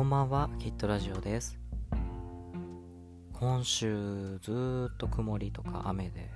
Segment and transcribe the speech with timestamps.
[0.00, 1.58] こんばんは、キットラジオです。
[3.34, 6.30] 今週ずっと曇りとか雨で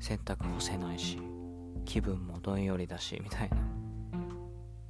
[0.00, 1.20] 洗濯干せないし
[1.84, 3.58] 気分もどんよりだしみたいな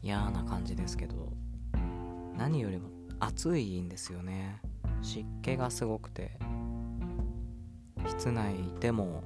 [0.01, 1.33] 嫌な感じですけど
[2.39, 4.61] 何よりも暑いんですよね
[5.03, 6.39] 湿気がすごくて
[8.07, 9.25] 室内いても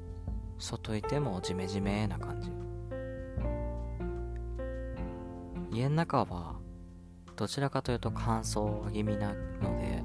[0.59, 2.51] 外いてもジメジメな感じ
[5.79, 6.58] 家の中は
[7.39, 9.35] どちらかというと乾燥気味なの
[9.79, 10.03] で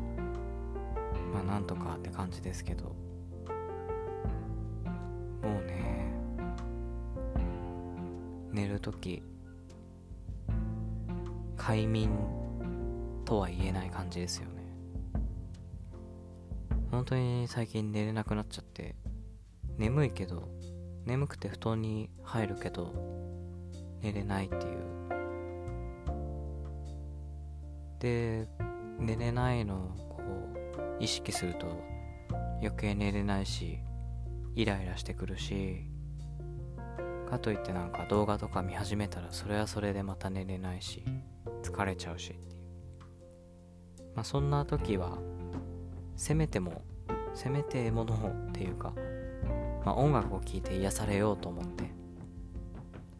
[1.34, 2.96] まあなんとかって感じですけど。
[5.44, 6.14] もうね
[8.54, 9.22] 寝るとき
[11.58, 12.10] 快眠
[13.26, 14.64] とは言えない感じですよね。
[16.92, 18.96] 本当に最近寝れなくなっちゃって
[19.78, 20.48] 眠いけど
[21.06, 22.94] 眠くて布団に入るけど
[24.02, 25.13] 寝れないっていう。
[28.04, 28.50] で
[29.00, 29.78] 寝れないのを
[30.10, 30.22] こ
[31.00, 31.68] う意識すると
[32.60, 33.80] 余計寝れないし
[34.56, 35.86] イライラしてくるし
[37.30, 41.06] かといってなんか動画とか見始めたらそれはそれでまた寝れないし
[41.64, 42.60] 疲れちゃうしってい
[44.06, 45.18] うまあそんな時は
[46.18, 46.84] せめても
[47.34, 48.16] せめてもの
[48.50, 48.94] っていうか、
[49.86, 51.86] まあ、音楽を聴いて癒されようと思って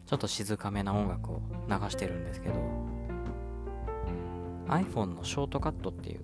[0.04, 2.54] ちょっと静かめな音楽を流してるんですけど
[4.68, 6.20] iPhone のショートカットっていう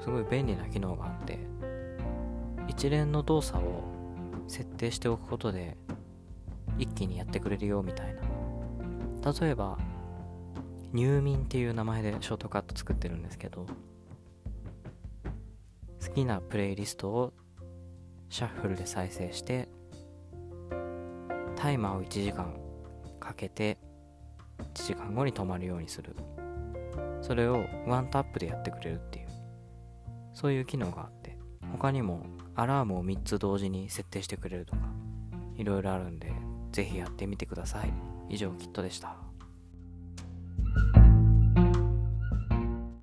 [0.00, 1.38] すごい便利な機能があって
[2.68, 3.84] 一連の動作を
[4.48, 5.76] 設定しておくことで
[6.78, 8.22] 一気にやってくれるよみたいな。
[9.40, 9.78] 例えば
[10.92, 13.66] 入眠っていう名前でショートカット作ってるんですけど
[16.04, 17.32] 好きなプレイリストを
[18.28, 19.68] シャッフルで再生して
[21.56, 22.54] タイマーを1時間
[23.20, 23.78] かけて
[24.74, 26.16] 1時間後に止まるようにする。
[27.32, 29.28] それをワンタップでやってくれるっていう
[30.34, 31.38] そういう機能があって
[31.72, 34.82] 他にもアラームを3つ同時に設定してくれるとか
[35.56, 36.30] いろいろあるんで
[36.72, 37.94] ぜひやってみてください。
[38.28, 39.16] 以上キットでした。